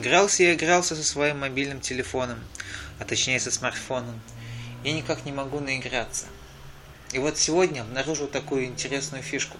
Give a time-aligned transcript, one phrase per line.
[0.00, 2.42] Игрался и игрался со своим мобильным телефоном,
[2.98, 4.18] а точнее со смартфоном,
[4.82, 6.24] и никак не могу наиграться.
[7.12, 9.58] И вот сегодня обнаружил такую интересную фишку,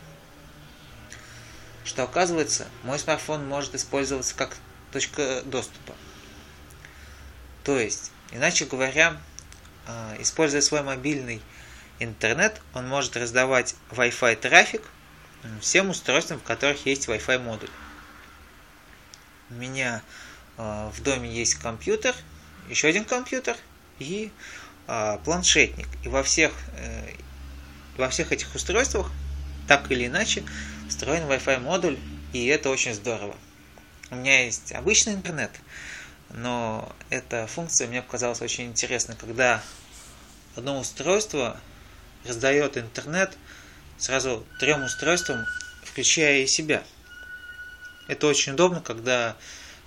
[1.85, 4.57] что оказывается мой смартфон может использоваться как
[4.93, 5.95] точка доступа.
[7.63, 9.19] То есть, иначе говоря,
[9.87, 11.43] а, используя свой мобильный
[11.99, 14.83] интернет, он может раздавать Wi-Fi трафик
[15.61, 17.69] всем устройствам, в которых есть Wi-Fi модуль.
[19.51, 20.01] У меня
[20.61, 22.15] в доме есть компьютер,
[22.69, 23.57] еще один компьютер
[23.99, 24.31] и
[24.87, 25.89] а, планшетник.
[26.05, 27.15] И во всех, э,
[27.97, 29.11] во всех этих устройствах,
[29.69, 30.43] так или иначе,
[30.89, 31.99] встроен Wi-Fi модуль,
[32.33, 33.37] и это очень здорово.
[34.11, 35.53] У меня есть обычный интернет,
[36.31, 39.63] но эта функция мне показалась очень интересной, когда
[40.57, 41.61] одно устройство
[42.25, 43.37] раздает интернет
[43.97, 45.47] сразу трем устройствам,
[45.85, 46.83] включая и себя.
[48.09, 49.37] Это очень удобно, когда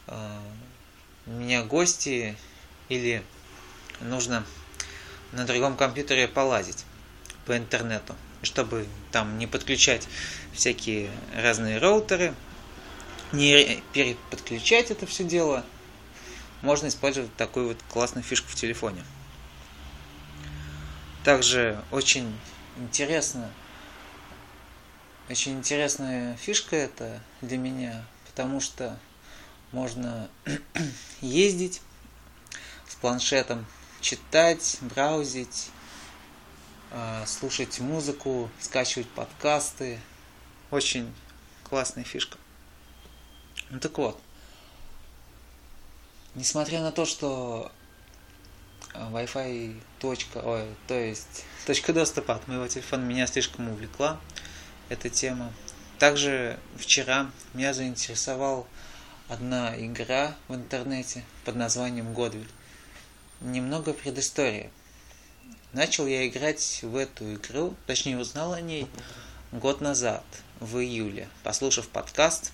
[0.07, 2.35] у меня гости
[2.89, 3.23] или
[4.01, 4.45] нужно
[5.31, 6.85] на другом компьютере полазить
[7.45, 10.07] по интернету, чтобы там не подключать
[10.53, 12.33] всякие разные роутеры,
[13.31, 15.65] не переподключать это все дело,
[16.61, 19.03] можно использовать такую вот классную фишку в телефоне.
[21.23, 22.37] Также очень
[22.77, 23.49] интересно,
[25.29, 28.99] очень интересная фишка это для меня, потому что
[29.73, 30.29] можно
[31.21, 31.81] ездить
[32.87, 33.65] с планшетом,
[33.99, 35.69] читать, браузить,
[36.91, 39.99] а, слушать музыку, скачивать подкасты.
[40.71, 41.11] Очень
[41.63, 42.37] классная фишка.
[43.71, 44.21] Ну так вот,
[46.35, 47.71] несмотря на то, что
[48.93, 54.19] Wi-Fi точка, ой, то есть точка доступа от моего телефона меня слишком увлекла
[54.89, 55.51] эта тема.
[55.97, 58.67] Также вчера меня заинтересовал
[59.27, 62.49] одна игра в интернете под названием Годвиль.
[63.41, 64.69] Немного предыстории.
[65.71, 68.87] Начал я играть в эту игру, точнее узнал о ней
[69.51, 70.23] год назад,
[70.59, 72.51] в июле, послушав подкаст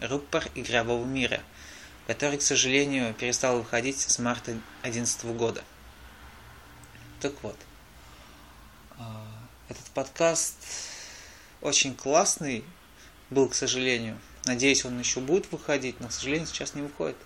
[0.00, 1.40] «Рупор игрового мира»,
[2.06, 4.52] который, к сожалению, перестал выходить с марта
[4.82, 5.62] 2011 года.
[7.20, 7.56] Так вот,
[8.98, 9.26] а,
[9.68, 10.56] этот подкаст
[11.60, 12.64] очень классный
[13.30, 17.16] был, к сожалению, Надеюсь, он еще будет выходить, но, к сожалению, сейчас не выходит.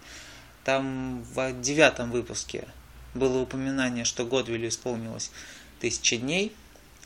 [0.65, 2.67] Там в девятом выпуске
[3.15, 5.31] было упоминание, что Годвиллю исполнилось
[5.81, 6.55] тысяча дней.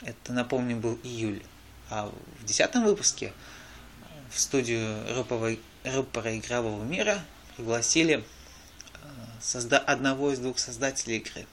[0.02, 1.42] Это, напомню, был июль.
[1.90, 3.32] А в десятом выпуске
[4.30, 7.22] в студию рупора игрового мира
[7.56, 9.06] пригласили э,
[9.40, 11.46] созда- одного из двух создателей игры.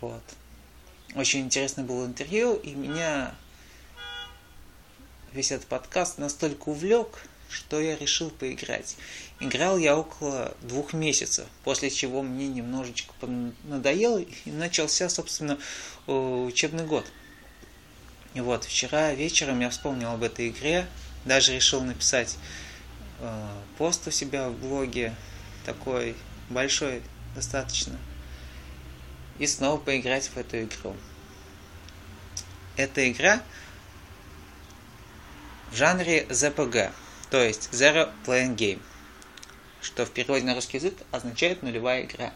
[0.00, 0.22] Вот.
[1.14, 3.34] Очень интересное было интервью, и меня
[5.32, 8.96] весь этот подкаст настолько увлек, что я решил поиграть.
[9.40, 13.12] Играл я около двух месяцев, после чего мне немножечко
[13.64, 15.58] надоело и начался, собственно,
[16.06, 17.06] учебный год.
[18.34, 20.86] И вот, вчера вечером я вспомнил об этой игре,
[21.24, 22.36] даже решил написать
[23.20, 25.14] э, пост у себя в блоге,
[25.64, 26.14] такой
[26.50, 27.02] большой
[27.34, 27.98] достаточно,
[29.38, 30.94] и снова поиграть в эту игру.
[32.76, 33.42] Эта игра
[35.70, 36.92] в жанре ZPG,
[37.30, 38.82] то есть Zero Playing Game,
[39.80, 42.32] что в переводе на русский язык означает нулевая игра.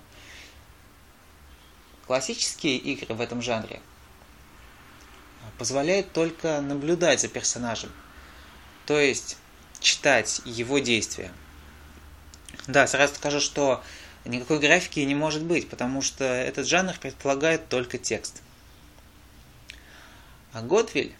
[2.06, 3.81] Классические игры в этом жанре
[5.59, 7.93] позволяют только наблюдать за персонажем,
[8.87, 9.37] то есть
[9.81, 11.32] читать его действия.
[12.66, 13.82] Да, сразу скажу, что
[14.25, 18.43] никакой графики не может быть, потому что этот жанр предполагает только текст.
[20.53, 21.14] А Готвиль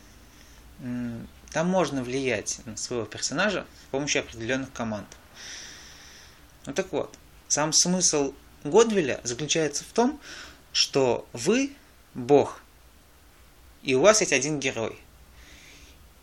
[1.53, 5.07] там можно влиять на своего персонажа с помощью определенных команд.
[6.65, 7.17] Ну так вот,
[7.49, 8.33] сам смысл
[8.65, 10.21] Годвилля заключается в том,
[10.73, 11.73] что вы
[12.15, 12.63] Бог,
[13.83, 14.99] и у вас есть один герой.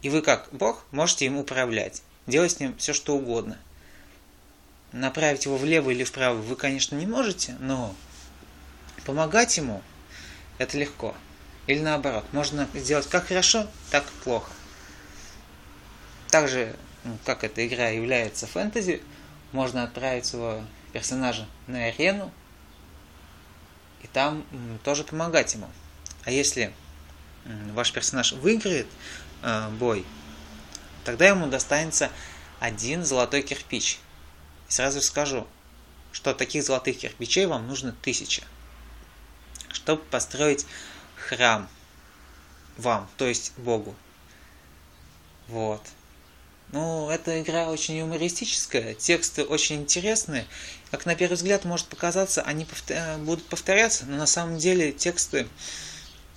[0.01, 3.57] И вы как Бог можете им управлять, делать с ним все что угодно.
[4.93, 7.93] Направить его влево или вправо вы, конечно, не можете, но
[9.05, 9.83] помогать ему
[10.57, 11.13] это легко.
[11.67, 14.51] Или наоборот, можно сделать как хорошо, так и плохо.
[16.29, 19.01] Также, ну, как эта игра является фэнтези,
[19.51, 22.31] можно отправить своего персонажа на арену
[24.03, 24.45] и там
[24.83, 25.69] тоже помогать ему.
[26.23, 26.73] А если
[27.73, 28.87] ваш персонаж выиграет
[29.41, 30.05] э, бой,
[31.03, 32.11] тогда ему достанется
[32.59, 33.99] один золотой кирпич.
[34.67, 35.47] И сразу скажу,
[36.11, 38.43] что таких золотых кирпичей вам нужно тысяча,
[39.71, 40.65] чтобы построить
[41.15, 41.67] храм
[42.77, 43.95] вам, то есть Богу.
[45.47, 45.81] Вот.
[46.71, 50.45] Ну, эта игра очень юмористическая, тексты очень интересные.
[50.91, 53.17] Как на первый взгляд может показаться, они повтор...
[53.19, 55.47] будут повторяться, но на самом деле тексты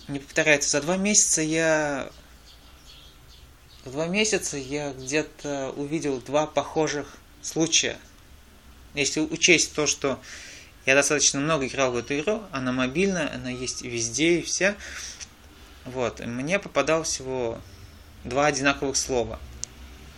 [0.09, 0.71] не повторяются.
[0.71, 2.11] За два месяца я...
[3.85, 7.99] За два месяца я где-то увидел два похожих случая.
[8.95, 10.19] Если учесть то, что
[10.87, 14.77] я достаточно много играл в эту игру, она мобильная, она есть везде и вся.
[15.85, 17.61] Вот, мне попадалось всего
[18.25, 19.39] два одинаковых слова.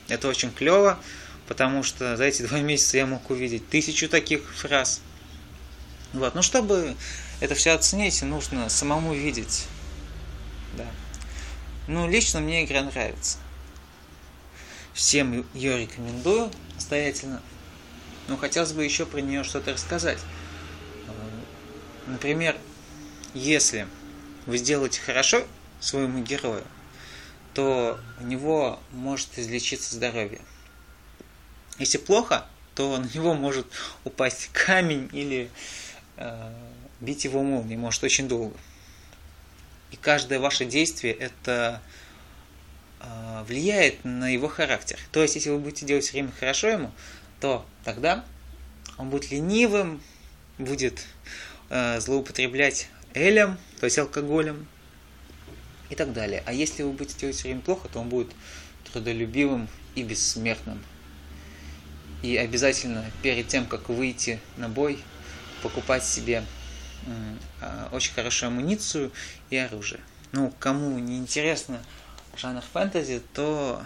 [0.09, 0.99] Это очень клево,
[1.47, 5.01] потому что за эти два месяца я мог увидеть тысячу таких фраз.
[6.13, 6.95] Вот, ну чтобы
[7.41, 9.67] это все оценить, нужно самому видеть.
[10.77, 10.87] Да.
[11.87, 13.39] Ну, лично мне игра нравится.
[14.93, 17.43] Всем ее рекомендую настоятельно.
[18.29, 20.19] Но хотелось бы еще про нее что-то рассказать.
[22.07, 22.57] Например,
[23.35, 23.87] если
[24.47, 25.43] вы сделаете хорошо
[25.81, 26.65] своему герою,
[27.55, 30.41] то у него может излечиться здоровье.
[31.79, 33.67] Если плохо, то на него может
[34.05, 35.51] упасть камень или
[36.17, 36.53] э,
[37.01, 38.57] бить его молнией, может очень долго.
[39.93, 41.81] И каждое ваше действие это
[43.01, 44.99] э, влияет на его характер.
[45.13, 46.91] То есть, если вы будете делать все время хорошо ему,
[47.41, 48.25] то тогда
[48.99, 50.03] он будет ленивым,
[50.59, 51.05] будет
[51.71, 54.67] э, злоупотреблять элем, то есть алкоголем,
[55.91, 56.43] и так далее.
[56.47, 58.33] А если вы будете делать все время плохо, то он будет
[58.93, 60.83] трудолюбивым и бессмертным.
[62.23, 64.99] И обязательно перед тем, как выйти на бой,
[65.63, 66.45] покупать себе
[67.61, 69.13] а, очень хорошую амуницию
[69.51, 70.01] и оружие.
[70.33, 71.83] Ну, кому не интересно
[72.37, 73.85] жанр фэнтези, то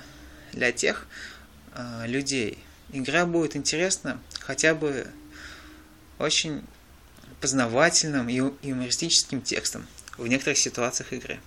[0.52, 1.06] для тех
[1.74, 2.58] э, людей
[2.90, 5.06] игра будет интересна хотя бы
[6.18, 6.62] очень
[7.40, 8.36] познавательным и
[8.66, 9.86] юмористическим текстом
[10.16, 11.38] в некоторых ситуациях игры.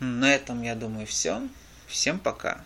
[0.00, 1.42] На этом, я думаю, все.
[1.86, 2.62] Всем пока.